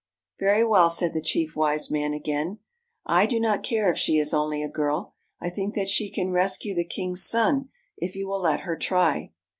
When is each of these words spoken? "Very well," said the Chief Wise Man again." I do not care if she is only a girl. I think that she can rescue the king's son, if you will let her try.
"Very 0.39 0.63
well," 0.65 0.89
said 0.89 1.13
the 1.13 1.21
Chief 1.21 1.55
Wise 1.55 1.91
Man 1.91 2.11
again." 2.11 2.57
I 3.05 3.27
do 3.27 3.39
not 3.39 3.61
care 3.61 3.87
if 3.91 3.99
she 3.99 4.17
is 4.17 4.33
only 4.33 4.63
a 4.63 4.67
girl. 4.67 5.13
I 5.39 5.51
think 5.51 5.75
that 5.75 5.89
she 5.89 6.09
can 6.09 6.31
rescue 6.31 6.73
the 6.73 6.83
king's 6.85 7.23
son, 7.23 7.69
if 7.97 8.15
you 8.15 8.27
will 8.27 8.41
let 8.41 8.61
her 8.61 8.75
try. 8.75 9.31